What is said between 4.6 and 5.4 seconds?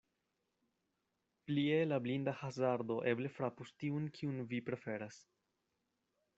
preferas.